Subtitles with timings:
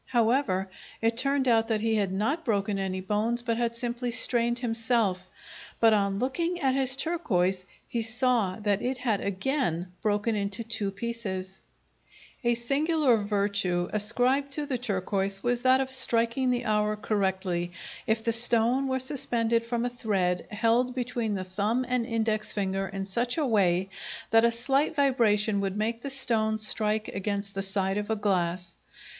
[0.07, 4.57] However, it turned out that he had not broken any bones but had simply strained
[4.57, 5.29] himself;
[5.79, 10.89] but, on looking at his turquoise, he saw that it had again broken into two
[10.89, 11.59] pieces.
[12.41, 12.89] [Illustration: TURQUOISE NECKLACE, THIBET.
[12.89, 13.89] Field Museum, Chicago.] A singular virtue
[14.41, 17.71] ascribed to the turquoise was that of striking the hour correctly,
[18.07, 22.87] if the stone were suspended from a thread held between the thumb and index finger
[22.87, 23.87] in such a way
[24.31, 28.77] that a slight vibration would make the stone strike against the side of a glass.